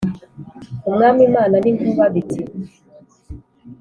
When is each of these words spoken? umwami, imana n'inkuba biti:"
umwami, 0.89 1.21
imana 1.29 1.55
n'inkuba 1.63 2.03
biti:" 2.13 2.41